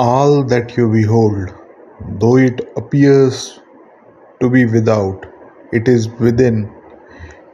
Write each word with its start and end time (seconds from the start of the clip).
all 0.00 0.44
that 0.44 0.76
you 0.76 0.88
behold, 0.90 1.52
though 2.20 2.36
it 2.36 2.60
appears 2.76 3.60
to 4.40 4.48
be 4.48 4.64
without, 4.64 5.26
it 5.72 5.88
is 5.88 6.08
within, 6.20 6.70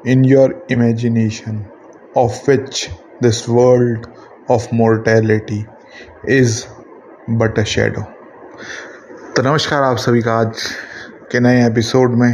in 0.04 0.24
your 0.24 0.62
imagination, 0.68 1.66
of 2.14 2.46
which 2.46 2.90
this 3.22 3.48
world 3.48 4.06
of 4.50 4.70
mortality 4.72 5.64
is 6.24 6.66
but 7.28 7.56
a 7.58 7.64
shadow. 7.64 8.04
तो 9.36 9.42
नमस्कार 9.42 9.82
आप 9.82 9.96
सभी 9.98 10.20
का 10.22 10.34
आज 10.40 10.62
के 11.32 11.40
नए 11.40 11.64
episode 11.66 12.10
में 12.18 12.32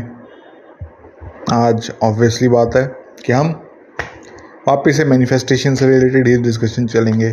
आज 1.52 1.90
ऑब्वियसली 2.02 2.48
बात 2.48 2.76
है 2.76 2.84
कि 3.24 3.32
हम 3.32 3.52
वापस 4.68 4.96
से 4.96 5.04
मैनिफेस्टेशन 5.12 5.74
से 5.74 5.88
रिलेटेड 5.88 6.28
ही 6.28 6.36
डिस्कशन 6.42 6.86
चलेंगे 6.86 7.32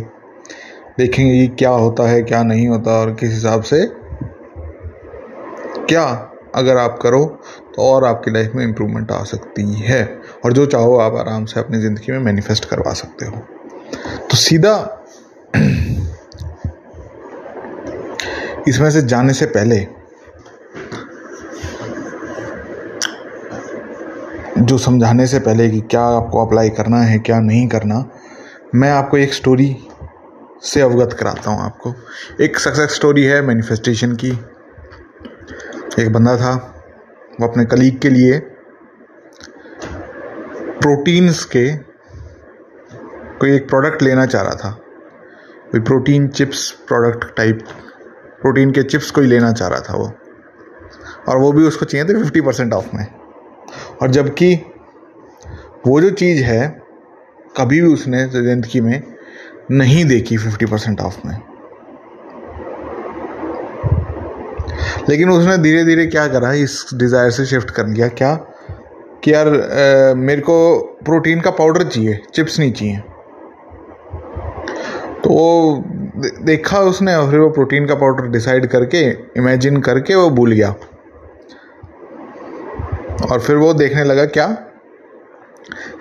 देखेंगे 0.98 1.32
कि 1.38 1.54
क्या 1.56 1.70
होता 1.70 2.08
है, 2.08 2.22
क्या 2.22 2.42
नहीं 2.42 2.66
होता 2.68 2.98
और 3.00 3.14
किस 3.14 3.30
हिसाब 3.30 3.62
से। 3.62 3.84
क्या 5.86 6.04
अगर 6.54 6.76
आप 6.76 6.98
करो 7.02 7.24
तो 7.74 7.82
और 7.82 8.04
आपकी 8.04 8.30
लाइफ 8.30 8.52
में 8.54 8.64
इम्प्रूवमेंट 8.64 9.12
आ 9.12 9.22
सकती 9.24 9.64
है 9.80 10.02
और 10.44 10.52
जो 10.52 10.64
चाहो 10.66 10.96
आप 10.98 11.14
आराम 11.16 11.44
से 11.44 11.60
अपनी 11.60 11.78
ज़िंदगी 11.78 12.12
में 12.12 12.18
मैनिफेस्ट 12.18 12.64
करवा 12.64 12.92
सकते 12.92 13.26
हो। 13.26 13.42
तो 14.20 14.36
सीधा 14.36 14.74
इसमें 18.68 18.90
से 18.90 19.02
जाने 19.02 19.32
से 19.32 19.46
पहले 19.48 19.86
जो 24.60 24.78
समझाने 24.78 25.26
से 25.26 25.38
पहले 25.38 25.68
कि 25.70 25.80
क्या 25.80 26.02
आपको 26.06 26.44
अप्लाई 26.46 26.70
करना 26.70 27.00
है, 27.00 27.18
क्या 27.18 27.38
नहीं 27.40 27.66
करना, 27.68 28.04
मैं 28.74 28.90
आपको 28.90 29.16
एक 29.16 29.32
स्टोरी 29.34 29.76
से 30.62 30.80
अवगत 30.80 31.12
कराता 31.12 31.50
हूँ 31.50 31.60
आपको। 31.60 31.94
एक 32.40 32.58
सक्सेस 32.58 32.94
स्टोरी 32.94 33.24
है 33.24 33.42
मैनिफेस्टेशन 33.42 34.16
की। 34.16 34.30
एक 36.00 36.12
बंदा 36.12 36.36
था, 36.36 36.74
वो 37.40 37.48
अपने 37.48 37.64
कलीग 37.64 38.00
के 38.00 38.08
लिए 38.08 38.38
प्रोटीन्स 40.80 41.44
के 41.44 41.76
कोई 43.38 43.56
एक 43.56 43.68
प्रोडक्ट 43.68 44.02
लेना 44.02 44.26
चाह 44.26 44.42
रहा 44.42 44.54
था। 44.54 44.70
कोई 45.72 45.80
protein 45.80 46.28
chips 46.28 46.70
product 46.70 47.36
type 47.36 47.58
protein 48.40 48.70
के 48.70 48.82
चिप्स 48.82 49.10
कोई 49.10 49.26
लेना 49.26 49.52
चाह 49.52 49.68
रहा 49.68 49.80
था 49.80 49.96
वो। 49.96 50.12
और 51.28 51.38
वो 51.38 51.52
भी 51.52 51.62
उसको 51.62 51.86
चाहिए 51.86 52.08
थे 52.08 52.22
फिफ्टी 52.22 52.40
परसेंट 52.40 52.72
ऑफ़ 52.72 52.96
में। 52.96 53.06
और 54.02 54.10
जबकि 54.10 54.54
वो 55.86 56.00
जो 56.00 56.10
चीज़ 56.10 56.42
है, 56.42 56.82
कभी 57.56 57.80
भी 57.80 57.92
उसने 57.92 58.24
ज़िंदगी 58.24 58.80
में 58.80 59.17
नहीं 59.70 60.04
देखी 60.04 60.36
फिफ्टी 60.36 60.66
परसेंट 60.66 61.00
ऑफ़ 61.00 61.16
में। 61.26 61.36
लेकिन 65.08 65.30
उसने 65.30 65.56
धीरे 65.58 65.84
धीरे 65.84 66.06
क्या 66.06 66.26
करा 66.28 66.52
इस 66.52 66.84
डिज़ायर 66.94 67.30
से 67.30 67.44
शिफ्ट 67.46 67.70
कर 67.70 67.86
लिया। 67.86 68.08
क्या? 68.08 68.34
कि 69.24 69.32
यार 69.32 69.48
आ, 69.48 70.14
मेरे 70.14 70.40
को 70.40 70.78
प्रोटीन 71.04 71.40
का 71.40 71.50
पाउडर 71.50 71.82
चाहिए 71.82 72.20
चिप्स 72.34 72.58
नहीं 72.58 72.72
चाहिए। 72.72 72.96
तो 75.24 75.30
वो 75.30 75.84
देखा 76.42 76.80
उसने 76.80 77.14
और 77.14 77.30
फिर 77.30 77.40
वो 77.40 77.50
प्रोटीन 77.50 77.86
का 77.86 77.94
पाउडर 77.94 78.26
डिसाइड 78.26 78.66
करके 78.66 79.00
इमेजिन 79.36 79.80
करके 79.80 80.14
वो 80.14 80.30
भूल 80.30 80.52
गया। 80.52 80.74
और 83.32 83.40
फिर 83.40 83.56
वो 83.56 83.72
देखने 83.74 84.04
लगा 84.04 84.24
क्या? 84.24 84.56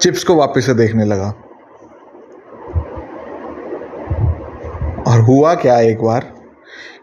चिप्स 0.01 0.23
को 0.23 0.35
वापस 0.35 0.65
से 0.65 0.73
देखने 0.73 1.05
लगा। 1.05 1.33
हुआ 5.27 5.53
क्या 5.55 5.79
एक 5.81 6.01
बार? 6.01 6.33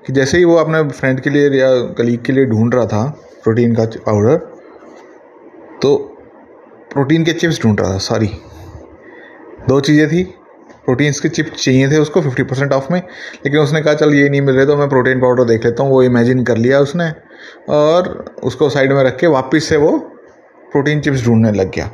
कि 0.06 0.12
जैसे 0.12 0.39
ही 0.39 0.44
वो 0.44 0.56
अपने 0.56 0.83
फ्रेंड 0.91 1.20
के 1.20 1.30
लिए 1.30 1.50
या 1.50 1.69
कलीग 1.98 2.22
के 2.25 2.33
लिए 2.33 2.47
ढूंढ 2.47 2.75
रहा 2.75 2.86
था 2.86 3.05
प्रोटीन 3.44 3.75
का 3.75 3.84
पाउडर 4.06 4.36
तो 5.83 5.97
प्रोटीन 6.92 7.24
के 7.24 7.33
चिप्स 7.33 7.62
ढूंढ 7.62 7.80
रहा 7.80 7.92
था 7.95 7.98
सॉरी 8.01 8.30
दो 9.68 9.80
चीज़ें 9.80 10.08
थी 10.08 10.23
प्रोटीन्स 10.85 11.20
के 11.20 11.29
चिप्स 11.29 11.64
चाहिए 11.64 11.90
थे 11.90 11.98
उसको 11.98 12.20
फिफ्टी 12.20 12.42
परसेंट 12.42 12.73
ऑफ़ 12.73 12.92
में, 12.92 12.98
लेकिन 13.45 13.61
उसने 13.61 13.80
कहा, 13.83 13.95
चल, 13.95 14.14
ये 14.14 14.29
नहीं 14.29 14.41
मिल 14.41 14.55
रहे 14.55 14.67
तो 14.67 14.77
मैं 14.77 14.89
प्रोटीन 14.89 15.20
पाउडर 15.20 15.45
देख 15.45 15.64
लेता 15.64 15.83
हूँ, 15.83 15.91
वो 15.91 16.02
इमेजिन 16.02 16.42
कर 16.45 16.56
लिया 16.56 16.80
उसने 16.80 17.11
और 17.68 18.08
उसको 18.45 18.68
साइड 18.70 18.92
में 18.92 19.02
रख 19.05 19.18
के 19.18 19.27
वापस 19.27 19.68
से 19.68 19.77
वो 19.77 19.98
प्रोटीन 20.73 21.01
चिप्स 21.01 21.24
ढूँढने 21.24 21.52
लग 21.52 21.70
गया। 21.70 21.91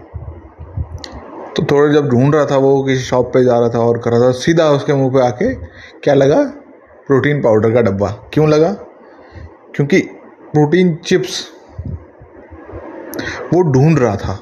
तो 1.56 1.62
थोड़ा 1.62 1.92
जब 1.92 2.08
ढूंढ 2.08 2.34
रहा 2.34 2.46
था 2.46 2.56
वो 2.56 2.82
किसी 2.82 3.02
शॉप 3.02 3.32
पे 3.34 3.44
जा 3.44 3.58
रहा 3.58 3.68
था 3.68 3.78
और 3.78 3.98
कर 3.98 4.10
रहा 4.10 4.20
था, 4.20 4.30
सीधा 4.30 4.68
उसके 4.70 4.94
मुँह 4.94 5.12
पे 5.12 5.20
आके 5.20 5.54
क्या 6.00 6.14
लगा? 6.14 6.42
प्रोटीन 7.06 7.42
पाउडर 7.42 7.74
का 7.74 7.80
डब्बा। 7.80 8.08
क्यों 8.32 8.48
लगा? 8.48 8.72
क्योंकि 9.74 10.00
प्रोटीन 10.52 10.94
चिप्स 10.94 11.48
वो 13.54 13.62
ढूंढ 13.62 13.98
रहा 13.98 14.16
था 14.16 14.32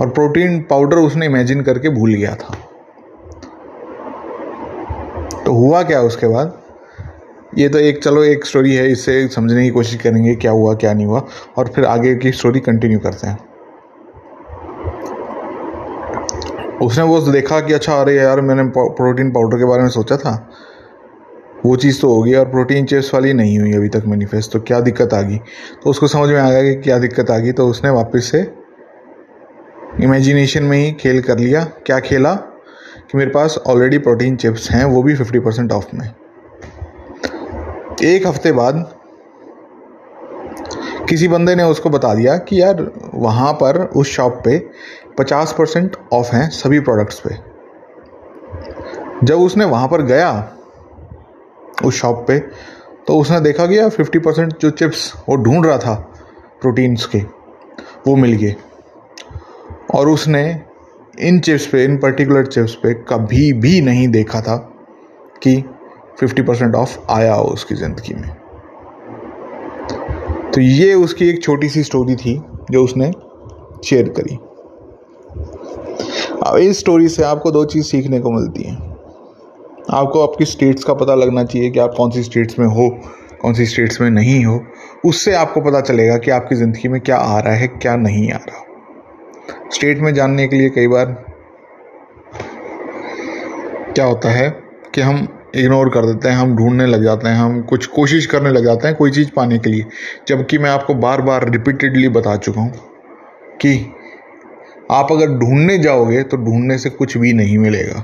और 0.00 0.10
प्रोटीन 0.10 0.60
पाउडर 0.62 0.96
उसने 0.96 1.26
इमेजिन 1.26 1.60
करके 1.62 1.88
भूल 1.88 2.14
गया 2.14 2.34
था। 2.34 2.56
तो 5.46 5.52
हुआ 5.52 5.82
क्या 5.82 6.00
उसके 6.00 6.26
बाद? 6.26 6.58
ये 7.58 7.68
तो 7.68 7.78
एक, 7.78 8.02
चलो 8.02 8.24
एक 8.24 8.46
स्टोरी 8.46 8.74
है, 8.74 8.90
इससे 8.92 9.28
समझने 9.28 9.62
की 9.62 9.70
कोशिश 9.70 10.00
करेंगे 10.02 10.34
क्या 10.34 10.50
हुआ, 10.50 10.74
क्या 10.74 10.92
नहीं 10.94 11.06
हुआ, 11.06 11.22
और 11.56 11.68
फिर 11.68 11.84
आगे 11.84 12.14
की 12.14 12.32
स्टोरी 12.32 12.60
कंटिन्यू 12.60 12.98
करते 12.98 13.26
हैं। 13.26 13.38
उसने 16.82 17.04
वो 17.04 17.20
देखा 17.22 17.60
कि 17.60 17.72
अच्छा 17.72 17.94
अरे 17.94 18.14
यार, 18.16 18.40
मैंने 18.40 18.62
प्रोटीन 18.76 19.30
पाउडर 19.30 19.58
के 19.58 19.64
बारे 19.64 19.82
में 19.82 19.88
सोचा 19.90 20.16
था। 20.16 20.50
वो 21.66 21.74
चीज़ 21.76 22.00
तो 22.00 22.14
हो 22.14 22.22
गई 22.22 22.34
और 22.34 22.44
प्रोटीन 22.44 22.84
चिप्स 22.84 23.12
वाली 23.14 23.32
नहीं 23.32 23.58
हुई 23.58 23.72
अभी 23.72 23.88
तक 23.88 24.02
मैनिफेस्ट 24.06 24.52
तो 24.52 24.60
क्या 24.60 24.80
दिक्कत 24.80 25.14
आ 25.14 25.20
गई 25.22 25.36
तो 25.82 25.90
उसको 25.90 26.06
समझ 26.06 26.28
में 26.28 26.38
आ 26.38 26.50
गया 26.50 26.62
कि 26.62 26.74
क्या 26.74 26.98
दिक्कत 26.98 27.30
आ 27.30 27.38
गई 27.38 27.52
तो 27.52 27.66
उसने 27.68 27.90
वापस 27.90 28.30
से 28.30 28.40
इमेजिनेशन 30.02 30.62
में 30.62 30.76
ही 30.78 30.92
खेल 30.92 31.20
कर 31.22 31.38
लिया। 31.38 31.64
क्या 31.86 31.98
खेला? 32.00 32.34
कि 32.34 33.18
मेरे 33.18 33.30
पास 33.30 33.58
ऑलरेडी 33.66 33.98
प्रोटीन 33.98 34.36
चिप्स 34.36 34.70
हैं, 34.70 34.84
वो 34.84 35.02
भी 35.02 35.14
फिफ्टी 35.14 35.38
परसेंट 35.38 35.72
ऑफ़ 35.72 35.86
में। 35.94 36.08
एक 38.04 38.26
हफ़्ते 38.26 38.52
बाद 38.52 38.99
किसी 41.08 41.28
बंदे 41.28 41.54
ने 41.54 41.62
उसको 41.62 41.90
बता 41.90 42.14
दिया 42.14 42.36
कि 42.38 42.60
यार, 42.62 42.90
वहाँ 43.14 43.52
पर 43.52 43.78
उस 43.86 44.10
शॉप 44.10 44.40
पे 44.44 44.58
पचास 45.18 45.54
परसेंट 45.58 45.96
ऑफ़ 46.12 46.34
हैं 46.34 46.48
सभी 46.50 46.80
प्रोडक्ट्स 46.80 47.20
पे। 47.20 47.34
जब 49.24 49.38
उसने 49.38 49.64
वहाँ 49.64 49.88
पर 49.88 50.02
गया, 50.02 50.30
उस 51.84 52.00
शॉप 52.00 52.24
पे 52.28 52.38
तो 53.06 53.16
उसने 53.18 53.40
देखा 53.40 53.66
कि 53.66 53.78
यार 53.78 53.88
फिफ्टी 53.88 54.18
परसेंट 54.18 54.58
जो 54.58 54.70
चिप्स 54.70 55.12
वो 55.28 55.36
ढूंढ 55.36 55.66
रहा 55.66 55.78
था 55.78 55.94
प्रोटीन्स 56.60 57.06
के, 57.06 57.18
वो 58.06 58.16
मिल 58.16 58.32
गए। 58.32 58.54
और 59.94 60.08
उसने 60.08 60.42
इन 61.20 61.40
चिप्स 61.40 61.66
पे, 61.66 61.84
इन 61.84 61.96
पर्टिकुलर 61.98 62.46
चिप्स 62.46 62.74
पे 62.74 62.94
कभी 63.08 63.52
भी 63.52 63.80
नहीं 63.80 64.08
देखा 64.08 64.40
था 64.40 64.56
कि 65.42 65.56
फिफ्टी 66.20 66.42
परसेंट 66.42 66.74
ऑफ़ 66.74 66.98
आया 67.10 67.34
हो 67.34 67.44
उसकी 67.44 67.74
ज़िंदगी 67.74 68.14
में। 68.14 68.39
तो 70.54 70.60
ये 70.60 70.94
उसकी 70.94 71.28
एक 71.28 71.42
छोटी 71.42 71.68
सी 71.68 71.82
स्टोरी 71.82 72.14
थी 72.16 72.40
जो 72.70 72.84
उसने 72.84 73.10
शेयर 73.84 74.08
करी। 74.18 74.34
अब 76.46 76.56
इस 76.56 76.78
स्टोरी 76.78 77.08
से 77.08 77.22
आपको 77.22 77.50
दो 77.50 77.64
चीज़ 77.64 77.86
सीखने 77.86 78.20
को 78.20 78.30
मिलती 78.30 78.62
हैं। 78.62 78.76
आपको 79.90 80.20
आपकी 80.20 80.44
स्टेट्स 80.44 80.84
का 80.84 80.94
पता 80.94 81.14
लगना 81.14 81.44
चाहिए 81.44 81.70
कि 81.70 81.78
आप 81.78 81.94
कौन 81.96 82.10
सी 82.10 82.22
स्टेट्स 82.22 82.58
में 82.58 82.66
हो, 82.66 82.88
कौन 83.40 83.54
सी 83.54 83.66
स्टेट्स 83.66 84.00
में 84.00 84.10
नहीं 84.10 84.44
हो। 84.44 84.60
उससे 85.04 85.34
आपको 85.34 85.60
पता 85.60 85.80
चलेगा 85.80 86.16
कि 86.18 86.30
आपकी 86.30 86.56
ज़िंदगी 86.56 86.88
में 86.88 87.00
क्या 87.00 87.16
आ 87.16 87.38
रहा 87.40 87.54
है, 87.54 87.68
क्या 87.68 87.96
नहीं 87.96 88.30
आ 88.32 88.36
रहा। 88.36 88.64
स्टेट 89.74 89.98
में 89.98 90.12
जानने 90.14 90.46
के 90.48 90.56
लिए 90.56 90.70
कई 90.70 90.88
बार 90.88 91.06
क्या 93.94 94.04
होता 94.04 94.30
है 94.30 94.48
कि 94.94 95.00
हम 95.00 95.26
इग्नोर 95.56 95.88
कर 95.88 96.06
देते 96.06 96.28
हैं, 96.28 96.36
हम 96.36 96.56
ढूँढने 96.56 96.86
लग 96.86 97.02
जाते 97.02 97.28
हैं, 97.28 97.36
हम 97.36 97.60
कुछ 97.62 97.86
कोशिश 97.86 98.26
करने 98.26 98.50
लग 98.50 98.64
जाते 98.64 98.88
हैं 98.88 98.96
कोई 98.96 99.10
चीज़ 99.10 99.30
पाने 99.36 99.58
के 99.58 99.70
लिए। 99.70 99.84
जबकि 100.28 100.58
मैं 100.58 100.70
आपको 100.70 100.94
बार 100.94 101.20
बार 101.20 101.48
रिपीटेडली 101.50 102.08
बता 102.08 102.36
चुका 102.36 102.60
हूँ 102.60 102.72
कि 103.62 103.92
आप 104.90 105.12
अगर 105.12 105.26
ढूँढने 105.26 105.78
जाओगे 105.78 106.22
तो 106.22 106.36
ढूँढने 106.36 106.78
से 106.78 106.90
कुछ 106.90 107.16
भी 107.18 107.32
नहीं 107.32 107.58
मिलेगा। 107.58 108.00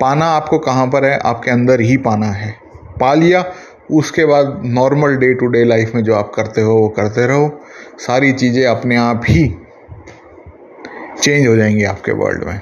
पाना 0.00 0.26
आपको 0.26 0.58
कहाँ 0.58 0.86
पर 0.86 1.04
है? 1.04 1.18
आपके 1.18 1.50
अंदर 1.50 1.80
ही 1.80 1.96
पाना 1.96 2.26
है। 2.26 2.54
पा 3.00 3.14
लिया, 3.14 3.44
उसके 3.90 4.24
बाद 4.24 4.62
normal 4.64 5.16
day 5.16 5.34
to 5.34 5.46
day 5.46 5.64
life 5.64 5.94
में 5.94 6.02
जो 6.02 6.14
आप 6.14 6.32
करते 6.34 6.60
हो, 6.60 6.74
वो 6.74 6.88
करते 6.88 7.26
रहो। 7.26 7.60
सारी 7.98 8.32
चीज़ें 8.32 8.66
अपने 8.66 8.96
आप 8.96 9.22
ही 9.28 9.48
चेंज 11.22 11.46
हो 11.46 11.56
जाएँगी 11.56 11.84
आपके 11.84 12.12
वर्ल्ड 12.12 12.44
में। 12.44 12.60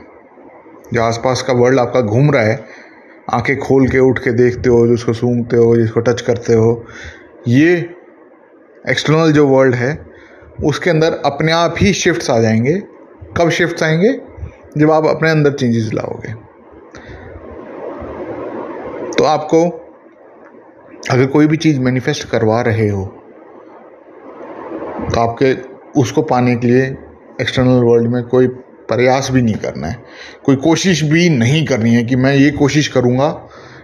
जो 0.93 1.03
आसपास 1.03 1.43
का 1.43 1.53
वर्ल्ड 1.53 1.79
आपका 1.79 2.01
घूम 2.01 2.31
रहा 2.31 2.43
है 2.43 2.65
आँखें 3.31 3.59
खोल 3.59 3.87
के 3.89 3.99
उठ 3.99 4.19
के 4.19 4.33
देखते 4.33 4.71
हो 4.71 4.87
जिसको 4.87 5.13
सूंघते 5.13 5.57
हो 5.57 5.77
जिसको 5.77 6.01
टच 6.01 6.21
करते 6.21 6.55
हो। 6.55 6.85
ये 7.49 7.75
एक्सटर्नल 8.91 9.33
जो 9.33 9.47
वर्ल्ड 9.49 9.75
है, 9.75 10.07
उसके 10.65 10.91
अंदर 10.91 11.21
अपने 11.25 11.53
आप 11.53 11.75
ही 11.79 11.93
शिफ्ट्स 11.93 12.31
आ 12.31 12.39
जाएँगे। 12.39 12.75
कब 13.37 13.51
शिफ्ट्स 13.51 13.83
आएँगे? 13.83 14.13
जब 14.79 14.91
आप 14.91 15.07
अपने 15.07 15.31
अंदर 15.31 15.53
चेंजेस 15.53 15.91
लाओगे। 15.95 16.33
तो 19.13 19.25
आपको 19.25 19.69
अगर 21.11 21.27
कोई 21.27 21.47
भी 21.47 21.57
चीज़ 21.57 21.81
मैनिफेस्ट 21.81 22.29
करवा 22.29 22.61
रहे 22.61 22.89
हो 22.89 23.05
तो 25.05 25.21
आपके, 25.21 25.55
उसको 26.01 26.23
पाने 26.23 26.55
के 26.57 26.67
लिए 26.67 26.83
एक्सटर्नल 27.41 27.83
वर्ल्ड 27.85 28.11
में 28.11 28.23
कोई 28.25 28.47
प्रयास 28.91 29.31
भी 29.31 29.43
नहीं 29.43 29.55
करना 29.55 29.87
है। 29.87 29.97
कोई 30.45 30.57
कोशिश 30.59 31.03
भी 31.03 31.29
नहीं 31.29 31.65
करनी 31.67 31.95
है 31.95 32.03
कि 32.05 32.17
मैं 32.17 32.35
ये 32.35 32.51
कोशिश 32.51 32.89
करूँगा 32.89 33.27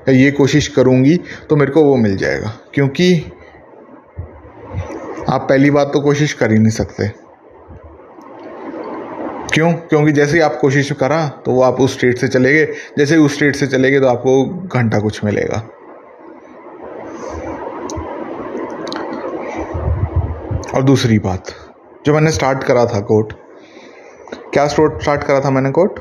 या 0.09 0.15
ये 0.15 0.31
कोशिश 0.31 0.69
करूँगी 0.69 1.17
तो 1.51 1.57
मेरे 1.57 1.73
को 1.73 1.83
वो 1.85 1.97
मिल 1.97 2.17
जाएगा। 2.17 2.53
क्योंकि 2.75 3.15
आप 5.29 5.47
पहली 5.49 5.71
बात 5.71 5.91
तो 5.93 6.01
कोशिश 6.01 6.33
कर 6.33 6.53
ही 6.53 6.59
नहीं 6.59 6.71
सकते। 6.71 7.09
क्यों? 9.55 9.73
क्योंकि 9.73 10.13
जैसे 10.13 10.37
ही 10.37 10.41
आप 10.41 10.59
कोशिश 10.61 10.91
करा 10.93 11.27
तो 11.45 11.53
वो 11.53 11.63
आप 11.63 11.81
उस 11.81 11.95
स्टेट 11.95 12.19
से 12.19 12.29
चले 12.29 12.53
गए। 12.53 12.67
जैसे 12.99 13.15
ही 13.15 13.21
उस 13.21 13.35
स्टेट 13.35 13.57
से 13.57 13.67
चले 13.67 13.91
गए 13.91 14.01
तो 14.01 14.07
आपको 14.07 14.45
घंटा 14.69 14.99
कुछ 14.99 15.25
मिलेगा। 15.25 15.67
और 20.75 20.83
दूसरी 20.83 21.19
बात, 21.19 21.53
जो 22.07 22.15
मैंने 22.15 22.31
स्टार्ट 22.31 22.65
करा 22.65 22.85
था 22.87 23.01
कोट 23.01 23.33
क्या 24.35 24.67
स्टार्ट 24.67 25.25
करा 25.25 25.41
था 25.41 25.51
मैंने 25.51 25.71
कोट 25.71 26.01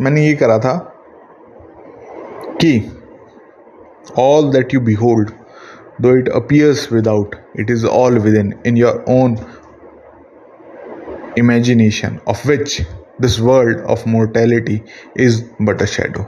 मैंने 0.00 0.26
ये 0.26 0.34
करा 0.34 0.58
था 0.58 1.02
कि 2.60 2.92
all 4.18 4.52
that 4.52 4.74
you 4.74 4.80
behold 4.80 5.30
though 6.00 6.18
it 6.18 6.28
appears 6.28 6.92
without 6.92 7.36
it 7.60 7.70
is 7.70 7.86
all 7.86 8.18
within 8.34 8.54
in 8.66 8.76
your 8.76 9.04
own 9.08 9.36
imagination 11.38 12.18
of 12.28 12.48
which 12.48 12.82
this 13.20 13.40
world 13.40 13.80
of 13.80 14.08
mortality 14.08 14.82
is 15.16 15.44
but 15.62 15.82
a 15.82 15.84
shadow 15.84 16.26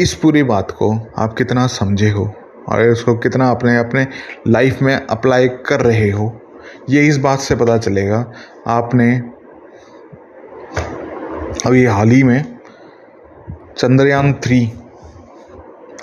इस 0.00 0.14
पूरी 0.14 0.42
बात 0.42 0.70
को 0.70 1.12
आप 1.18 1.32
कितना 1.32 1.66
समझे 1.66 2.10
हो? 2.10 2.32
और 2.68 2.88
उसको 2.88 3.14
कितना 3.14 3.50
अपने 3.50 3.78
अपने 3.78 4.06
लाइफ 4.48 4.82
में 4.82 5.06
अप्लाई 5.06 5.48
कर 5.48 5.80
रहे 5.80 6.10
हो? 6.10 6.40
ये 6.90 7.06
इस 7.06 7.18
बात 7.18 7.38
से 7.38 7.56
पता 7.56 7.78
चलेगा, 7.78 8.32
आपने 8.66 9.22
अभी 11.48 11.84
हाल 11.84 12.10
ही 12.10 12.22
में 12.22 12.44
चंद्रयान 13.78 14.32
थ्री 14.44 14.60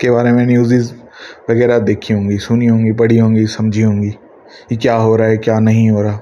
के 0.02 0.10
बारे 0.12 0.32
में 0.32 0.46
न्यूज़ 0.46 0.94
वगैरह 1.50 1.80
देखी 1.80 2.14
होंगी, 2.14 2.38
सुनी 2.38 2.66
होंगी, 2.66 2.92
पढ़ी 2.92 3.18
होंगी, 3.18 3.46
समझी 3.48 3.82
होंगी 3.82 4.10
कि 4.70 4.76
क्या 4.76 4.96
हो 4.96 5.16
रहा 5.16 5.28
है, 5.28 5.38
क्या 5.38 5.60
नहीं 5.60 5.90
हो 5.90 6.02
रहा। 6.02 6.20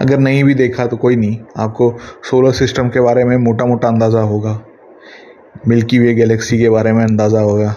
अगर 0.00 0.18
नहीं 0.18 0.44
भी 0.44 0.54
देखा 0.54 0.86
तो 0.86 0.96
कोई 0.96 1.16
नहीं, 1.16 1.38
आपको 1.56 1.94
सोलर 2.30 2.52
सिस्टम 2.52 2.88
के 2.88 3.00
बारे 3.00 3.24
में 3.24 3.36
मोटा 3.36 3.64
मोटा 3.64 3.88
अंदाज़ा 3.88 4.20
होगा 4.20 4.60
मिल्की 5.68 5.98
वे 5.98 6.14
गैलेक्सी 6.14 6.58
के 6.58 6.68
बारे 6.70 6.92
में 6.92 7.02
अंदाज़ा 7.04 7.40
होगा। 7.40 7.74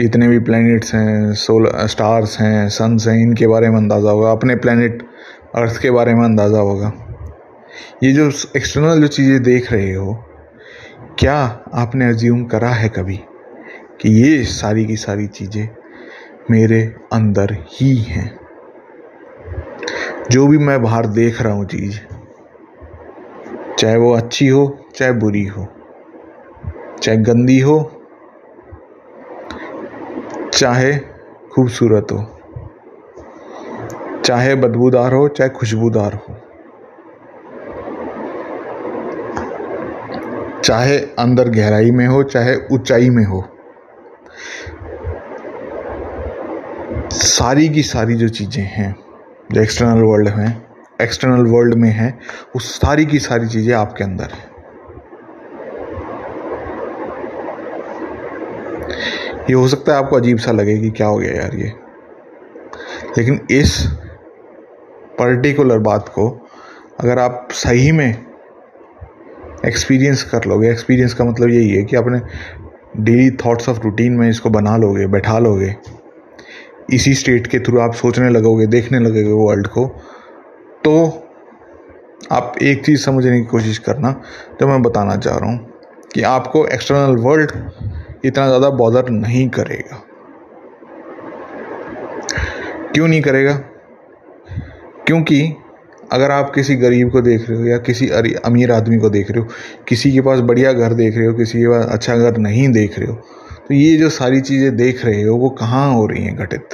जितने 0.00 0.28
भी 0.28 0.38
प्लैनेट्स 0.38 0.94
हैं 0.94 1.34
सोलर 1.34 1.86
स्टार्स 1.86 2.38
हैं 2.40 2.68
सन्स 2.68 3.08
हैं, 3.08 3.18
इनके 3.18 3.46
बारे 3.46 3.68
में 3.68 3.76
अंदाज़ा 3.76 4.10
होगा, 4.10 4.30
अपने 4.32 4.56
प्लैनेट 4.56 5.02
अर्थ 5.54 5.80
के 5.82 5.90
बारे 5.90 6.14
में 6.14 6.24
अंदाज़ा 6.24 6.58
होगा। 6.58 6.92
ये 8.02 8.12
जो 8.12 8.26
एक्सटर्नल 8.56 9.00
जो 9.00 9.08
चीज़ें 9.08 9.42
देख 9.42 9.72
रहे 9.72 9.92
हो, 9.94 10.12
क्या 11.18 11.36
आपने 11.74 12.08
अज्यूम 12.08 12.44
करा 12.44 12.68
है 12.68 12.88
कभी 12.88 13.16
कि 14.00 14.10
ये 14.22 14.44
सारी 14.44 14.84
की 14.84 14.96
सारी 14.96 15.26
चीज़ें 15.26 15.68
मेरे 16.50 16.82
अंदर 17.12 17.56
ही 17.66 17.94
हैं? 17.96 18.40
जो 20.30 20.46
भी 20.46 20.58
मैं 20.58 20.82
बाहर 20.82 21.06
देख 21.06 21.40
रहा 21.42 21.52
हूँ 21.52 21.64
चीज़, 21.64 21.98
चाहे 23.78 23.96
वो 23.96 24.12
अच्छी 24.12 24.46
हो, 24.48 24.66
चाहे 24.94 25.12
बुरी 25.12 25.44
हो, 25.44 25.66
चाहे 27.02 27.16
गंदी 27.18 27.58
हो, 27.60 27.78
चाहे 30.54 30.96
खूबसूरत 31.52 32.12
हो, 32.12 32.26
चाहे 34.24 34.54
बदबूदार 34.54 35.14
हो, 35.14 35.28
चाहे 35.28 35.50
खुशबूदार 35.50 36.14
हो 36.14 36.29
चाहे 40.70 40.98
अंदर 41.18 41.48
गहराई 41.48 41.90
में 41.90 42.06
हो, 42.06 42.22
चाहे 42.22 42.54
ऊंचाई 42.72 43.08
में 43.10 43.24
हो। 43.24 43.42
सारी 47.12 47.68
की 47.68 47.82
सारी 47.82 48.14
जो 48.14 48.28
चीज़ें 48.28 48.62
हैं, 48.62 48.94
जो 49.52 49.62
एक्सटर्नल 49.62 50.02
वर्ल्ड 50.02 50.28
में 50.28 50.62
एक्सटर्नल 51.02 51.46
वर्ल्ड 51.46 51.74
में 51.74 51.90
है 51.90 52.08
वो 52.46 52.60
सारी 52.60 53.06
की 53.06 53.18
सारी 53.18 53.48
चीज़ें 53.48 53.74
आपके 53.74 54.04
अंदर 54.04 54.24
है। 54.24 54.48
ये 59.40 59.52
हो 59.52 59.66
सकता 59.68 59.92
है 59.92 59.98
आपको 59.98 60.16
अजीब 60.16 60.38
सा 60.38 60.52
लगे 60.52 60.78
कि 60.78 60.90
क्या 60.90 61.06
हो 61.06 61.18
गया 61.18 61.32
यार 61.32 61.56
ये। 61.56 61.72
लेकिन 63.18 63.46
इस 63.50 63.86
पर्टिकुलर 65.18 65.78
बात 65.78 66.08
को 66.08 66.30
अगर 67.00 67.18
आप 67.18 67.48
सही 67.52 67.92
में 67.92 68.29
एक्सपीरियंस 69.66 70.22
कर 70.22 70.44
लोगे। 70.44 70.70
एक्सपीरियंस 70.70 71.14
का 71.14 71.24
मतलब 71.24 71.48
यही 71.48 71.70
है 71.70 71.82
कि 71.84 71.96
अपने 71.96 72.20
डेली 72.98 73.30
थॉट्स 73.44 73.68
ऑफ़ 73.68 73.80
रूटीन 73.80 74.12
में 74.12 74.28
इसको 74.30 74.50
बना 74.50 74.76
लोगे, 74.76 75.06
बैठा 75.06 75.38
लोगे। 75.38 75.74
इसी 76.92 77.14
स्टेट 77.14 77.46
के 77.46 77.58
थ्रू 77.58 77.78
आप 77.80 77.94
सोचने 77.94 78.30
लगोगे, 78.30 78.66
देखने 78.66 78.98
लगोगे 78.98 79.32
वर्ल्ड 79.44 79.66
को। 79.66 79.86
तो 80.84 81.26
आप 82.32 82.54
एक 82.62 82.84
चीज़ 82.84 83.04
समझने 83.04 83.38
की 83.40 83.44
कोशिश 83.44 83.78
करना 83.78 84.10
जो 84.60 84.66
मैं 84.68 84.82
बताना 84.82 85.16
चाह 85.16 85.36
रहा 85.38 85.50
हूँ 85.50 85.72
कि 86.14 86.22
आपको 86.22 86.66
एक्सटर्नल 86.66 87.16
वर्ल्ड 87.16 87.52
इतना 88.24 88.46
ज़्यादा 88.46 88.70
बॉदर 88.70 89.08
नहीं 89.10 89.48
करेगा। 89.48 90.02
क्यों 92.94 93.08
नहीं 93.08 93.20
करेगा? 93.22 93.52
क्योंकि 95.06 95.42
अगर 96.12 96.30
आप 96.30 96.50
किसी 96.54 96.76
गरीब 96.76 97.10
को 97.10 97.20
देख 97.20 97.48
रहे 97.50 97.58
हो 97.58 97.64
या 97.64 97.78
किसी 97.78 98.08
अमीर 98.44 98.72
आदमी 98.72 98.96
को 98.96 99.10
देख 99.10 99.30
रहे 99.30 99.40
हो 99.40 99.48
किसी 99.88 100.12
के 100.12 100.20
पास 100.20 100.40
बढ़िया 100.40 100.72
घर 100.72 100.94
देख 100.94 101.16
रहे 101.16 101.26
हो 101.26 101.34
किसी 101.34 101.58
के 101.58 101.68
पास 101.68 101.86
अच्छा 101.86 102.16
घर 102.16 102.36
नहीं 102.36 102.68
देख 102.72 102.98
रहे 102.98 103.08
हो 103.08 103.14
तो 103.68 103.74
ये 103.74 103.96
जो 103.96 104.08
सारी 104.10 104.40
चीज़ें 104.40 104.76
देख 104.76 105.04
रहे 105.04 105.22
हो 105.22 105.36
वो 105.36 105.48
कहाँ 105.50 105.92
हो 105.94 106.06
रही 106.06 106.24
हैं 106.24 106.36
घटित? 106.36 106.68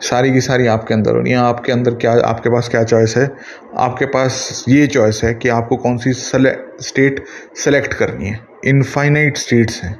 सारी 0.00 0.32
की 0.32 0.40
सारी 0.40 0.66
आपके 0.66 0.94
अंदर 0.94 1.14
हो 1.14 1.20
रही 1.20 1.32
है। 1.32 1.38
आपके 1.38 1.72
अंदर 1.72 1.94
क्या 1.94 2.12
आपके 2.26 2.50
पास 2.50 2.68
क्या 2.68 2.82
चॉइस 2.84 3.16
है? 3.16 3.30
आपके 3.78 4.06
पास 4.06 4.64
ये 4.68 4.86
चॉइस 4.86 5.20
है 5.24 5.32
कि 5.34 5.48
आपको 5.48 5.76
कौन 5.76 5.98
सी 5.98 6.12
सले, 6.12 6.50
स्टेट 6.80 7.24
सेलेक्ट 7.56 7.94
करनी 7.94 8.28
है। 8.28 8.40
इनफाइनाइट 8.64 9.36
स्टेट्स 9.36 9.82
हैं। 9.82 9.96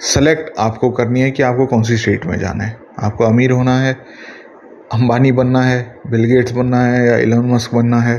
सेलेक्ट 0.00 0.52
आपको 0.58 0.90
करनी 0.90 1.20
है 1.20 1.30
कि 1.30 1.42
आपको 1.42 1.66
कौन 1.66 1.82
सी 1.82 1.96
स्टेट 1.96 2.26
में 2.26 2.38
जाना 2.38 2.64
है। 2.64 2.76
आपको 2.98 3.24
अमीर 3.24 3.50
होना 3.50 3.78
है 3.80 3.96
अंबानी 4.92 5.32
बनना 5.32 5.62
है, 5.62 6.00
बिल 6.06 6.24
गेट्स 6.24 6.52
बनना 6.52 6.80
है 6.82 7.06
या 7.06 7.16
इलन 7.16 7.40
मस्क 7.44 7.74
बनना 7.74 8.00
है, 8.00 8.16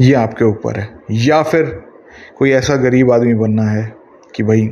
ये 0.00 0.12
आपके 0.14 0.44
ऊपर 0.44 0.78
है। 0.80 0.88
या 1.10 1.42
फिर 1.42 1.64
कोई 2.38 2.50
ऐसा 2.50 2.76
गरीब 2.76 3.12
आदमी 3.12 3.34
बनना 3.34 3.62
है 3.62 3.92
कि 4.34 4.42
भाई, 4.42 4.70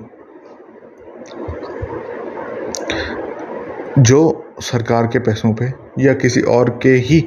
जो 3.98 4.20
सरकार 4.62 5.06
के 5.06 5.18
पैसों 5.18 5.52
पे 5.54 5.72
या 5.98 6.14
किसी 6.14 6.40
और 6.40 6.70
के 6.82 6.92
ही 7.00 7.20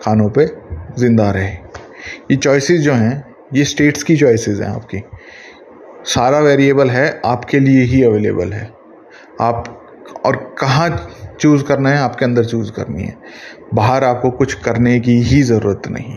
खानों 0.00 0.28
पे 0.30 0.46
ज़िंदा 0.98 1.30
रहे। 1.30 1.48
ये 2.30 2.36
चॉइसेस 2.36 2.80
जो 2.80 2.92
हैं, 2.92 3.24
ये 3.54 3.64
स्टेट्स 3.64 4.02
की 4.02 4.16
चॉइसेस 4.16 4.60
हैं 4.60 4.68
आपकी। 4.68 5.02
सारा 6.04 6.38
वेरिएबल 6.38 6.90
है, 6.90 7.20
आपके 7.24 7.60
लिए 7.60 7.84
ही 7.84 8.02
अवेलेबल 8.02 8.52
है। 8.52 8.70
आप, 9.40 9.64
और 10.26 10.36
कहाँ 10.58 10.88
चूज़ 11.40 11.64
करना 11.64 11.90
है, 11.90 11.98
आपके 11.98 12.24
अंदर 12.24 12.44
चूज़ 12.44 12.72
करनी 12.72 13.02
है। 13.02 13.16
बाहर 13.74 14.04
आपको 14.04 14.30
कुछ 14.30 14.54
करने 14.54 15.00
की 15.00 15.22
ही 15.22 15.42
ज़रूरत 15.42 15.82
नहीं। 15.88 16.16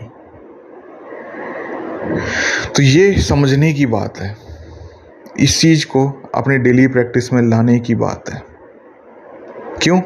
तो 2.76 2.82
ये 2.82 3.20
समझने 3.20 3.72
की 3.72 3.86
बात 3.86 4.18
है। 4.18 4.36
इस 5.40 5.60
चीज़ 5.60 5.86
को 5.86 6.30
अपने 6.34 6.58
डेली 6.58 6.86
प्रैक्टिस 6.86 7.32
में 7.32 7.42
लाने 7.42 7.78
की 7.78 7.94
बात 7.94 8.24
है। 8.30 8.42
क्यों? 9.82 10.00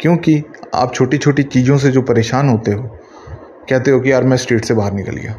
क्योंकि 0.00 0.42
आप 0.74 0.94
छोटी 0.94 1.18
छोटी 1.18 1.42
चीज़ों 1.42 1.78
से 1.78 1.90
जो 1.90 2.02
परेशान 2.02 2.48
होते 2.48 2.72
हो, 2.72 2.82
कहते 3.70 3.90
हो 3.90 4.00
कि 4.00 4.12
यार 4.12 4.24
मैं 4.24 4.36
स्टेट 4.36 4.64
से 4.64 4.74
बाहर 4.74 4.92
निकल 4.92 5.12
गया। 5.12 5.36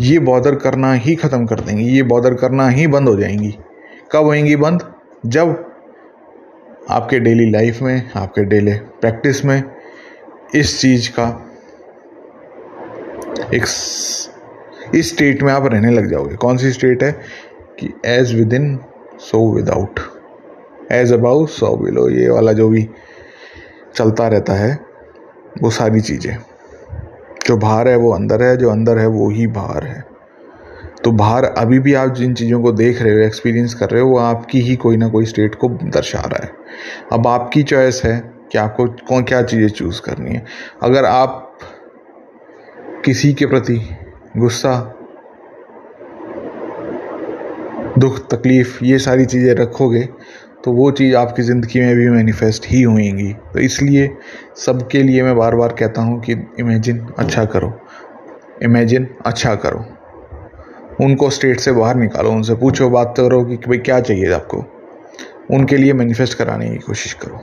ये 0.00 0.18
बॉदर 0.18 0.54
करना 0.54 0.92
ही 0.92 1.14
ख़त्म 1.14 1.46
कर 1.46 1.60
देंगे, 1.60 1.84
ये 1.84 2.02
बॉदर 2.02 2.34
करना 2.34 2.68
ही 2.68 2.86
बंद 2.86 3.08
हो 3.08 3.16
जाएँगी। 3.16 3.58
कब 4.12 4.24
होएँगी 4.24 4.56
बंद? 4.56 4.94
जब 5.26 5.69
आपके 6.90 7.20
डेली 7.20 7.50
लाइफ 7.50 7.82
में, 7.82 8.10
आपके 8.16 8.44
डेली 8.44 8.72
प्रैक्टिस 8.74 9.44
में, 9.44 9.62
इस 10.54 10.80
चीज़ 10.80 11.10
का 11.10 11.46
एक 13.54 13.62
इस 14.94 15.12
स्टेट 15.14 15.42
में 15.42 15.52
आप 15.52 15.66
रहने 15.66 15.90
लग 15.90 16.10
जाओगे। 16.10 16.36
कौन 16.36 16.56
सी 16.56 16.72
स्टेट 16.72 17.02
है? 17.02 17.12
कि 17.78 17.94
as 18.04 18.34
within 18.52 18.78
so 19.18 19.54
without 19.54 20.00
as 20.92 21.12
above 21.12 21.46
so 21.46 21.76
below 21.76 22.08
ये 22.08 22.30
वाला 22.30 22.52
जो 22.52 22.68
भी 22.68 22.90
चलता 23.94 24.28
रहता 24.28 24.52
है, 24.52 24.80
वो 25.62 25.70
सारी 25.70 26.00
चीज़ें। 26.00 26.36
जो 27.46 27.56
बाहर 27.56 27.88
है, 27.88 27.96
वो 27.96 28.12
अंदर 28.12 28.42
है, 28.42 28.56
जो 28.56 28.70
अंदर 28.70 28.98
है, 28.98 29.06
वो 29.06 29.30
ही 29.30 29.46
बाहर 29.46 29.84
है। 29.84 30.09
तो 31.04 31.10
बाहर 31.12 31.44
अभी 31.44 31.78
भी 31.78 31.94
आप 31.94 32.14
जिन 32.14 32.34
चीज़ों 32.34 32.60
को 32.62 32.72
देख 32.72 33.00
रहे 33.02 33.12
हो 33.12 33.20
एक्सपीरियंस 33.20 33.74
कर 33.74 33.90
रहे 33.90 34.02
हो, 34.02 34.08
वो 34.08 34.18
आपकी 34.18 34.60
ही 34.60 34.76
कोई 34.76 34.96
ना 34.96 35.08
कोई 35.08 35.26
स्टेट 35.26 35.54
को 35.54 35.68
दर्शा 35.68 36.20
रहा 36.20 36.44
है। 36.44 36.52
अब 37.12 37.26
आपकी 37.26 37.62
चॉइस 37.62 38.00
है 38.04 38.18
कि 38.52 38.58
आपको 38.58 38.86
कौन, 39.08 39.22
क्या 39.22 39.42
चीज़ें 39.42 39.68
चूज़ 39.68 40.00
करनी 40.02 40.34
है। 40.34 40.44
अगर 40.82 41.04
आप 41.04 41.58
किसी 43.04 43.32
के 43.34 43.46
प्रति 43.46 43.80
गुस्सा, 44.36 44.78
दुख, 47.98 48.18
तकलीफ़, 48.28 48.78
ये 48.84 48.98
सारी 48.98 49.24
चीज़ें 49.26 49.54
रखोगे 49.54 50.08
तो 50.64 50.72
वो 50.72 50.90
चीज़ 50.90 51.14
आपकी 51.16 51.42
ज़िंदगी 51.42 51.80
में 51.80 51.94
भी 51.96 52.08
मैनिफेस्ट 52.08 52.66
ही 52.68 52.82
होएँगी। 52.82 53.32
तो 53.52 53.58
इसलिए 53.58 54.10
सबके 54.56 55.02
लिए 55.02 55.22
मैं 55.22 55.36
बार 55.36 55.54
बार 55.56 55.72
कहता 55.78 56.02
हूँ 56.02 56.20
कि 56.20 56.32
इमेजिन 56.60 56.98
अच्छा 57.18 57.44
करो। 57.44 57.72
इमेजिन 58.62 59.08
अच्छा 59.26 59.54
करो। 59.54 59.84
उनको 61.00 61.30
स्टेट 61.30 61.60
से 61.60 61.72
बाहर 61.72 61.94
निकालो, 61.94 62.30
उनसे 62.30 62.54
पूछो, 62.54 62.90
बात 62.90 63.14
करो 63.16 63.44
कि 63.44 63.56
भाई 63.56 63.78
क्या 63.78 64.00
चाहिए 64.00 64.32
आपको। 64.32 64.64
उनके 65.50 65.76
लिए 65.76 65.92
मैनिफेस्ट 65.92 66.38
कराने 66.38 66.70
की 66.70 66.76
कोशिश 66.76 67.12
करो। 67.12 67.40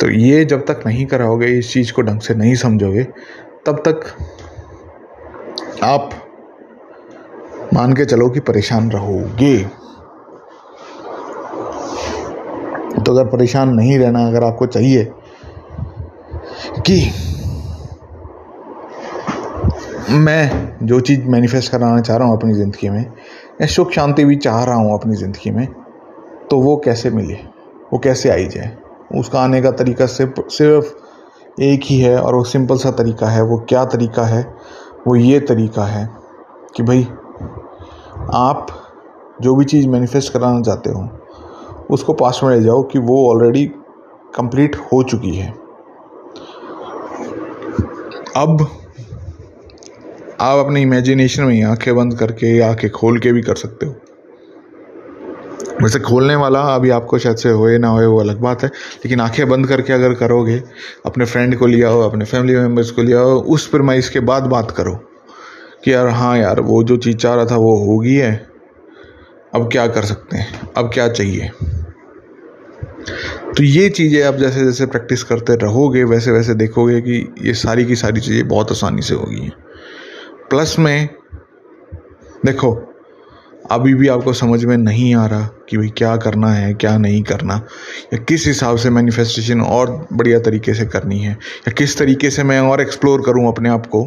तो 0.00 0.10
ये 0.10 0.44
जब 0.44 0.66
तक 0.66 0.82
नहीं 0.86 1.06
कराओगे, 1.06 1.46
इस 1.46 1.72
चीज़ 1.72 1.92
को 1.92 2.02
ढंग 2.02 2.20
से 2.20 2.34
नहीं 2.34 2.54
समझोगे, 2.54 3.02
तब 3.66 3.82
तक 3.88 4.00
आप 5.82 6.10
मान 7.74 7.92
के 7.92 8.04
चलो 8.04 8.28
कि 8.28 8.40
परेशान 8.40 8.90
रहोगे। 8.90 9.64
तो 13.02 13.12
अगर 13.12 13.24
परेशान 13.24 13.68
नहीं 13.68 13.98
रहना 13.98 14.26
अगर 14.26 14.44
आपको 14.44 14.66
चाहिए 14.66 15.12
कि 16.86 17.10
मैं 20.10 20.86
जो 20.86 20.98
चीज़ 21.00 21.24
मैनिफेस्ट 21.24 21.70
कराना 21.72 22.00
चाह 22.00 22.16
रहा 22.16 22.28
हूँ 22.28 22.36
अपनी 22.36 22.52
ज़िंदगी 22.54 22.88
में 22.90 23.00
या 23.60 23.66
सुख 23.66 23.90
शांति 23.90 24.24
भी 24.24 24.36
चाह 24.36 24.64
रहा 24.64 24.74
हूँ 24.74 24.92
अपनी 24.94 25.14
ज़िंदगी 25.14 25.50
में 25.50 25.66
तो 26.50 26.58
वो 26.60 26.76
कैसे 26.76 27.10
मिले? 27.10 27.34
वो 27.92 27.98
कैसे 27.98 28.28
आई 28.28 28.46
जाए? 28.46 28.76
उसका 29.16 29.40
आने 29.40 29.62
का 29.62 29.70
तरीका 29.70 30.06
सिर्फ़ 30.06 30.40
सिर्फ़ 30.48 31.62
एक 31.62 31.80
ही 31.84 31.98
है 32.00 32.18
और 32.20 32.34
वो 32.34 32.44
सिंपल 32.44 32.76
सा 32.76 32.90
तरीका 32.90 33.26
है, 33.26 33.42
वो 33.42 33.58
क्या 33.68 33.84
तरीका 33.84 34.24
है? 34.24 34.54
वो 35.06 35.16
ये 35.16 35.40
तरीका 35.40 35.84
है 35.84 36.08
कि 36.76 36.82
भाई, 36.82 37.02
आप 38.34 38.66
जो 39.42 39.56
भी 39.56 39.64
चीज़ 39.64 39.88
मैनिफेस्ट 39.88 40.32
कराना 40.32 40.60
चाहते 40.60 40.90
हो, 40.90 41.08
उसको 41.90 42.12
पास 42.12 42.40
में 42.44 42.56
ले 42.56 42.62
जाओ 42.62 42.82
कि 42.82 42.98
वो 42.98 43.30
ऑलरेडी 43.30 43.66
कंप्लीट 44.36 44.76
हो 44.76 45.02
चुकी 45.02 45.34
है। 45.34 45.54
अब 48.36 48.68
आप 50.40 50.58
अपने 50.58 50.80
इमेजिनेशन 50.82 51.42
में 51.42 51.62
आँखें 51.62 51.94
बंद 51.96 52.18
करके 52.18 52.46
या 52.46 52.68
आँखें 52.70 52.90
खोल 52.90 53.18
के 53.18 53.32
भी 53.32 53.42
कर 53.42 53.54
सकते 53.54 53.86
हो। 53.86 53.94
वैसे 55.82 55.98
खोलने 55.98 56.34
वाला 56.34 56.60
अभी 56.74 56.90
आपको 56.90 57.18
शायद 57.18 57.36
से 57.36 57.50
होए 57.50 57.78
ना 57.78 57.88
होए 57.88 58.06
वो 58.06 58.18
अलग 58.20 58.40
बात 58.40 58.62
है, 58.62 58.68
लेकिन 58.68 59.20
आँखें 59.20 59.48
बंद 59.48 59.66
करके 59.66 59.92
अगर 59.92 60.14
करोगे, 60.14 60.62
अपने 61.06 61.24
फ्रेंड 61.24 61.56
को 61.56 61.66
लिया 61.66 61.88
हो, 61.88 62.00
अपने 62.00 62.24
फैमिली 62.24 62.54
मेंबर्स 62.54 62.90
को 62.90 63.02
लिया 63.02 63.20
हो, 63.20 63.38
उस 63.38 63.66
परमाइश 63.68 64.08
के 64.08 64.20
बाद 64.20 64.42
बात 64.42 64.70
करो 64.70 64.94
कि 65.84 65.92
यार 65.92 66.08
हाँ 66.08 66.38
यार, 66.38 66.60
वो 66.60 66.82
जो 66.82 66.96
चीज़ 66.96 67.16
चाह 67.16 67.34
रहा 67.34 67.44
था 67.44 67.56
वो 67.56 67.76
होगी 67.76 68.14
है, 68.14 68.34
अब 69.54 69.68
क्या 69.72 69.86
कर 69.86 70.04
सकते 70.04 70.36
हैं, 70.36 70.60
अब 70.76 70.90
क्या 70.94 71.08
चाहिए? 71.08 71.50
तो 73.56 73.62
ये 73.62 73.88
चीज़ें 73.88 74.22
आप 74.22 74.34
जैसे 74.34 74.64
जैसे 74.64 74.86
प्रैक्टिस 74.86 75.22
करते 75.24 75.56
रहोगे 75.56 76.04
वैसे 76.04 76.30
वैसे 76.30 76.54
देखोगे 76.54 77.00
कि 77.00 77.34
ये 77.42 77.54
सारी 77.54 77.84
की 77.84 77.96
सारी 77.96 78.20
चीज़ें 78.20 78.48
बहुत 78.48 78.72
आसानी 78.72 79.02
से 79.02 79.14
होगी 79.14 79.40
हैं। 79.40 79.65
प्लस 80.50 80.78
में, 80.78 81.08
देखो, 82.46 82.72
अभी 83.70 83.94
भी 83.94 84.08
आपको 84.08 84.32
समझ 84.32 84.64
में 84.64 84.76
नहीं 84.76 85.14
आ 85.14 85.26
रहा 85.26 85.48
कि 85.68 85.76
भाई 85.76 85.88
क्या 85.88 86.16
करना 86.16 86.48
है, 86.48 86.74
क्या 86.74 86.96
नहीं 86.98 87.22
करना, 87.22 87.54
या 88.14 88.18
किस 88.18 88.46
हिसाब 88.46 88.76
से 88.76 88.90
मैनिफेस्टेशन 88.90 89.60
और 89.60 89.90
बढ़िया 90.12 90.38
तरीके 90.40 90.74
से 90.74 90.86
करनी 90.86 91.18
है, 91.18 91.32
या 91.32 91.70
किस 91.70 91.98
तरीके 91.98 92.30
से 92.30 92.42
मैं 92.42 92.60
और 92.60 92.80
एक्सप्लोर 92.80 93.22
करूँ 93.26 93.48
अपने 93.48 93.68
आप 93.68 93.86
को, 93.86 94.04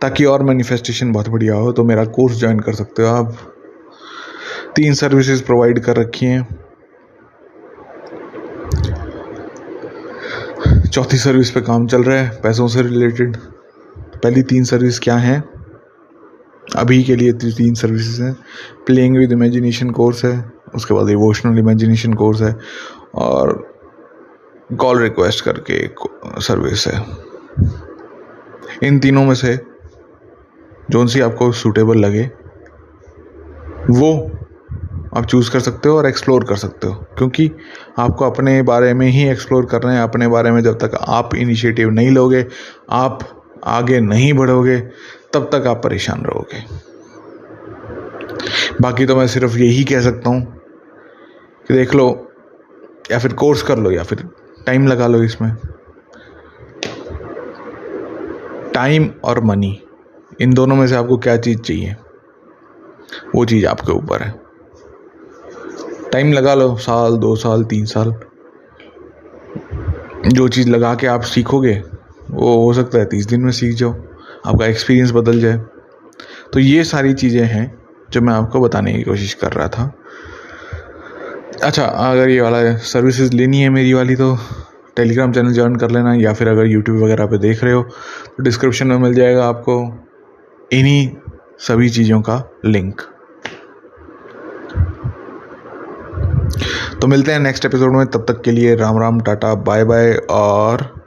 ताकि 0.00 0.24
और 0.24 0.42
मैनिफेस्टेशन 0.42 1.12
बहुत 1.12 1.28
बढ़िया 1.28 1.54
हो 1.54 1.72
तो 1.72 1.84
मेरा 1.84 2.04
कोर्स 2.04 2.38
ज्वाइन 2.38 2.60
कर 2.60 2.74
सकते 2.74 3.02
हो 3.02 3.08
आप। 3.08 3.36
तीन 4.76 4.94
सर्विसेज़ 4.94 5.42
प्रोवाइड 5.42 5.78
कर 5.80 5.96
रखी 5.96 6.26
हैं। 6.26 6.48
चौथी 10.86 11.16
सर्विस 11.16 11.50
पे 11.50 11.60
काम 11.60 11.86
चल 11.86 12.02
रहा 12.02 12.18
है, 12.18 12.28
पैसों 12.42 12.68
से 12.68 12.82
रिलेटेड 12.82 13.36
पहली 14.24 14.42
तीन 14.42 14.64
सर्विस 14.64 14.98
क्या 14.98 15.16
हैं? 15.16 15.42
अभी 16.76 17.02
के 17.04 17.16
लिए 17.16 17.32
तीन 17.32 17.74
सर्विसेज़ 17.74 18.22
हैं। 18.22 18.32
प्लेइंग 18.86 19.16
विद 19.18 19.32
इमेजिनेशन 19.32 19.90
कोर्स 19.90 20.24
है, 20.24 20.52
उसके 20.74 20.94
बाद 20.94 21.08
इमोशनल 21.08 21.58
इमेजिनेशन 21.58 22.14
कोर्स 22.14 22.42
है, 22.42 22.56
और 23.14 23.52
कॉल 24.80 25.02
रिक्वेस्ट 25.02 25.44
करके 25.44 25.72
एक 25.74 26.00
सर्विस 26.42 26.86
है। 26.88 27.04
इन 28.82 28.98
तीनों 28.98 29.24
में 29.24 29.34
से 29.34 29.54
जोन 30.90 31.06
सी 31.06 31.20
आपको 31.20 31.50
सूटेबल 31.52 31.98
लगे, 31.98 32.24
वो 33.90 34.30
आप 35.16 35.26
चूज़ 35.26 35.50
कर 35.52 35.60
सकते 35.60 35.88
हो 35.88 35.96
और 35.98 36.06
एक्सप्लोर 36.06 36.44
कर 36.44 36.56
सकते 36.56 36.86
हो, 36.86 36.94
क्योंकि 37.18 37.50
आपको 37.98 38.24
अपने 38.24 38.60
बारे 38.62 38.94
में 38.94 39.06
ही 39.06 39.28
एक्सप्लोर 39.28 39.66
करना 39.66 39.92
है। 39.92 40.02
अपने 40.02 40.28
बारे 40.28 40.50
में 40.50 40.60
जब 40.62 40.78
तक 40.78 40.98
आप 41.00 41.34
इनिशिएटिव 41.34 41.90
नहीं 41.90 42.10
लोगे, 42.10 42.46
आप 42.90 43.18
आगे 43.64 44.00
नहीं 44.00 44.32
बढ़ोगे, 44.32 44.80
तब 45.32 45.50
तक 45.54 45.66
आप 45.66 45.82
परेशान 45.84 46.22
रहोगे। 46.24 46.64
बाकी 48.80 49.06
तो 49.06 49.16
मैं 49.16 49.26
सिर्फ़ 49.26 49.56
यही 49.56 49.84
कह 49.84 50.00
सकता 50.00 50.30
हूँ 50.30 50.60
कि 51.68 51.74
देख 51.74 51.94
लो, 51.94 52.32
या 53.10 53.18
फिर 53.18 53.32
कोर्स 53.32 53.62
कर 53.62 53.78
लो, 53.78 53.90
या 53.90 54.02
फिर 54.02 54.28
टाइम 54.66 54.86
लगा 54.86 55.06
लो 55.06 55.22
इसमें। 55.22 55.56
टाइम 58.74 59.10
और 59.24 59.40
मनी, 59.40 59.82
इन 60.40 60.54
दोनों 60.54 60.76
में 60.76 60.86
से 60.86 60.94
आपको 60.94 61.16
क्या 61.16 61.36
चीज़ 61.36 61.58
चाहिए? 61.58 61.96
वो 63.34 63.44
चीज़ 63.44 63.66
आपके 63.66 63.92
ऊपर 63.92 64.22
है। 64.22 64.40
टाइम 66.12 66.32
लगा 66.32 66.54
लो, 66.54 66.76
साल, 66.76 67.16
दो 67.16 67.36
साल, 67.36 67.64
तीन 67.64 67.84
साल। 67.84 68.14
जो 70.26 70.48
चीज़ 70.48 70.70
लगा 70.70 70.94
के 70.94 71.06
आप 71.06 71.20
सीखोगे 71.20 71.82
वो 72.34 72.56
हो 72.64 72.72
सकता 72.74 72.98
है, 72.98 73.04
तीस 73.04 73.26
दिन 73.26 73.40
में 73.40 73.52
सीख 73.52 73.74
जाओ, 73.74 73.92
आपका 74.46 74.66
एक्सपीरियंस 74.66 75.10
बदल 75.12 75.40
जाए। 75.40 75.60
तो 76.52 76.60
ये 76.60 76.84
सारी 76.84 77.12
चीज़ें 77.14 77.44
हैं 77.44 77.66
जो 78.10 78.20
मैं 78.20 78.34
आपको 78.34 78.60
बताने 78.60 78.92
की 78.92 79.02
कोशिश 79.02 79.34
कर 79.34 79.52
रहा 79.52 79.68
था। 79.68 79.92
अच्छा 81.62 81.84
अगर 81.84 82.28
ये 82.28 82.40
वाला 82.40 82.76
सर्विसेज़ 82.76 83.32
लेनी 83.32 83.60
है 83.60 83.68
मेरी 83.68 83.92
वाली 83.92 84.16
तो 84.16 84.36
टेलीग्राम 84.96 85.32
चैनल 85.32 85.52
ज्वाइन 85.52 85.76
कर 85.76 85.90
लेना 85.90 86.14
या 86.14 86.32
फिर 86.32 86.48
अगर 86.48 86.66
यूट्यूब 86.66 87.02
वगैरह 87.02 87.26
पे 87.26 87.38
देख 87.38 87.62
रहे 87.64 87.72
हो 87.72 87.82
तो 88.36 88.42
डिस्क्रिप्शन 88.42 88.86
में 88.86 88.98
मिल 88.98 89.14
जाएगा 89.14 89.44
आपको 89.44 89.76
इन्हीं 90.72 91.08
सभी 91.58 91.88
चीज़ों 91.88 92.20
का 92.20 92.42
लिंक 92.64 93.00
तो 97.00 97.06
मिलते 97.06 97.32
हैं 97.32 97.38
नेक्स्ट 97.38 97.64
एपिसोड 97.64 97.96
में, 97.96 98.06
तब 98.06 98.24
तक 98.28 98.40
के 98.42 98.50
लिए 98.50 98.74
Ram 98.74 98.98
Ram, 98.98 99.20
tata 99.20 99.54
bye 99.54 99.84
bye 99.84 100.12
और 100.30 101.03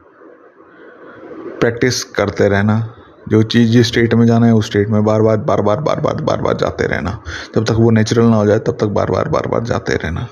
प्रैक्टिस 1.60 2.04
करते 2.04 2.48
रहना। 2.48 2.94
जो 3.30 3.44
चीज़ 3.44 3.72
जिस 3.72 3.88
स्टेट 3.88 4.14
में 4.14 4.26
जाना 4.26 4.46
है, 4.46 4.54
उस 4.54 4.66
स्टेट 4.66 4.90
में 4.90 5.04
बार 5.04 5.22
बार 5.22 5.38
बार 5.38 5.62
बार 5.62 5.80
बार 5.82 6.00
बार 6.00 6.22
बार 6.22 6.42
बार 6.42 6.58
जाते 6.58 6.88
रहना। 6.88 7.24
जब 7.56 7.64
तक 7.66 7.72
वो 7.72 7.92
नेचुरल 7.92 8.26
ना 8.26 8.36
हो 8.36 8.46
जाए, 8.46 8.60
तब 8.60 8.78
तक 8.80 8.86
बार 8.86 9.12
बार 9.12 9.28
बार 9.28 9.48
बार 9.48 9.64
जाते 9.64 9.94
रहना। 9.94 10.28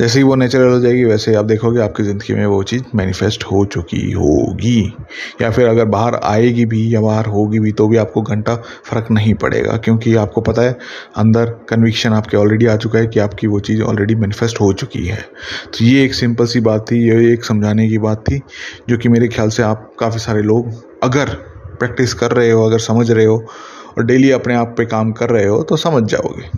जैसे 0.00 0.18
ही 0.18 0.24
वो 0.24 0.34
नेचुरल 0.34 0.72
हो 0.72 0.78
जाएगी, 0.80 1.04
वैसे 1.04 1.34
आप 1.34 1.44
देखोगे 1.44 1.80
आपकी 1.80 2.02
ज़िंदगी 2.02 2.34
में 2.34 2.44
वो 2.46 2.62
चीज़ 2.62 2.82
मैनिफेस्ट 2.94 3.44
हो 3.44 3.64
चुकी 3.64 4.10
होगी। 4.12 4.80
या 5.42 5.50
फिर 5.50 5.68
अगर 5.68 5.84
बाहर 5.86 6.14
आएगी 6.24 6.64
भी 6.66 6.94
या 6.94 7.00
बाहर 7.00 7.26
होगी 7.26 7.58
भी 7.58 7.72
तो 7.72 7.86
भी 7.88 7.96
आपको 7.96 8.22
घंटा 8.22 8.54
फ़र्क 8.84 9.10
नहीं 9.10 9.34
पड़ेगा, 9.34 9.76
क्योंकि 9.76 10.14
आपको 10.14 10.40
पता 10.40 10.62
है, 10.62 10.76
अंदर 11.16 11.50
कन्विक्शन 11.68 12.12
आपके 12.12 12.36
ऑलरेडी 12.36 12.66
आ 12.66 12.76
चुका 12.76 12.98
है 12.98 13.06
कि 13.06 13.20
आपकी 13.20 13.46
वो 13.46 13.60
चीज़ 13.60 13.82
ऑलरेडी 13.82 14.14
मैनिफेस्ट 14.14 14.60
हो 14.60 14.72
चुकी 14.72 15.04
है। 15.06 15.20
तो 15.72 15.84
ये 15.84 16.04
एक 16.04 16.14
सिंपल 16.14 16.46
सी 16.46 16.60
बात 16.60 16.84
थी, 16.90 17.02
ये 17.08 17.32
एक 17.32 17.44
समझाने 17.44 17.88
की 17.88 17.98
बात 17.98 18.24
थी, 18.30 18.40
जो 18.88 18.98
कि 18.98 19.08
मेरे 19.08 19.28
ख्याल 19.28 19.48
से 19.48 19.62
आप 19.62 19.90
काफ़ी 20.00 20.18
सारे 20.18 20.42
लोग 20.42 20.70
अगर 21.02 21.34
प्रैक्टिस 21.78 22.14
कर 22.14 22.32
रहे 22.32 22.50
हो, 22.50 22.64
अगर 22.64 22.78
समझ 22.80 23.10
रहे 23.10 23.24
हो 23.24 23.44
और 23.98 24.04
डेली 24.04 24.30
अपने 24.30 24.54
आप 24.54 24.74
पे 24.78 24.84
काम 24.86 25.12
कर 25.12 25.30
रहे 25.30 25.46
हो 25.46 25.62
तो 25.62 25.76
समझ 25.76 26.02
जाओगे। 26.10 26.50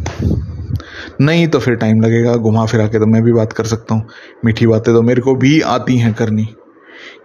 नहीं 1.20 1.48
तो 1.48 1.58
फिर 1.58 1.74
टाइम 1.74 2.00
लगेगा, 2.00 2.34
घुमा 2.34 2.66
फिरा 2.66 2.86
के 2.86 2.98
तो 2.98 3.06
मैं 3.06 3.22
भी 3.22 3.32
बात 3.32 3.52
कर 3.52 3.64
सकता 3.64 3.94
हूँ। 3.94 4.06
मीठी 4.44 4.66
बातें 4.66 4.94
तो 4.94 5.02
मेरे 5.02 5.22
को 5.22 5.34
भी 5.34 5.60
आती 5.60 5.98
हैं 5.98 6.14
करनी। 6.14 6.48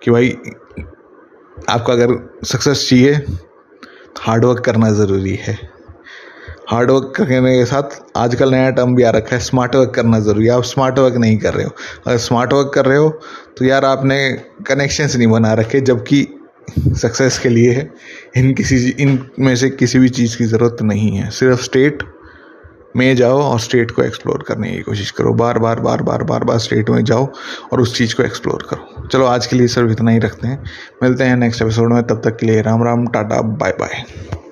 कि 0.04 0.12
भाई, 0.12 0.38
आपका 1.70 1.94
अगर 1.94 2.40
सक्सेस 2.46 2.90
चाहिए 2.90 3.18
तो 3.18 4.22
हार्डवर्क 4.22 4.60
करना 4.60 4.92
ज़रूरी 4.92 5.36
है। 5.36 5.58
हार्ड 6.70 6.92
वर्क 6.92 7.14
करने 7.18 7.58
के 7.60 7.66
साथ 7.66 8.18
आजकल 8.18 8.52
नया 8.52 8.70
टर्म 8.70 8.96
भी 8.96 9.04
आ 9.04 9.10
रखा 9.10 9.36
है 9.36 9.42
स्मार्ट 9.42 9.76
वर्क 9.76 9.90
करना 9.90 10.20
ज़रूरी 10.20 10.46
है। 10.46 10.52
आप 10.52 10.64
स्मार्ट 10.64 11.00
वर्क 11.00 11.16
नहीं 11.16 11.38
कर 11.38 11.54
रहे 11.54 11.66
हो। 11.66 11.72
अगर 12.08 12.18
स्मार्ट 12.18 12.54
वर्क 12.54 12.72
कर 12.76 12.86
रहे 12.86 12.98
हो 12.98 13.10
तो 13.58 13.66
यार 13.66 13.86
आपने 13.86 14.32
कनेक्शंस 14.68 15.16
नहीं 15.16 15.28
बना 15.28 15.54
रखे, 15.54 15.82
जबकि 15.82 16.28
सक्सेस 16.80 17.40
के 17.40 17.50
लिए 17.50 17.72
है। 17.72 17.94
इन 18.38 18.54
किसी 18.54 18.90
इन 18.90 19.28
में 19.40 19.56
से 19.56 19.70
किसी 19.70 20.00
भी 20.00 20.10
चीज़ 20.10 20.38
की 20.38 20.44
ज़रूरत 20.46 20.78
नहीं 20.82 21.18
है। 21.18 21.30
सिर्फ़ 21.30 21.62
स्टेट 21.62 22.04
में 22.98 23.16
जाओ 23.16 23.42
और 23.42 23.60
स्टेट 23.60 23.92
को 23.92 24.04
एक्सप्लोर 24.04 24.46
करने 24.48 24.72
की 24.72 24.82
कोशिश 24.82 25.12
करो। 25.12 25.34
बार 25.34 25.60
बार 25.60 25.80
बार 25.80 26.02
बार 26.02 26.24
बार 26.24 26.44
बार 26.44 26.58
स्टेट 26.58 26.90
में 26.90 27.04
जाओ 27.04 27.32
और 27.74 27.82
उस 27.82 27.98
चीज़ 27.98 28.16
को 28.16 28.24
एक्सप्लोर 28.24 28.68
करो। 28.70 29.08
चलो, 29.08 29.26
आज 29.26 29.48
के 29.48 29.56
लिए 29.56 29.68
सिर्फ़ 29.68 29.92
इतना 29.92 30.12
ही 30.12 30.20
रखते 30.20 30.48
हैं। 30.48 30.64
मिलते 31.04 31.24
हैं 31.24 31.36
नेक्स्ट 31.36 31.62
एपिसोड 31.62 31.94
में। 31.94 32.04
तब 32.04 32.22
तक 32.24 32.38
के 32.38 32.46
लिए 32.46 32.62
Ram 32.62 32.84
Ram, 32.84 33.08
tata 33.08 33.42
bye 33.42 33.72
bye 33.72 34.43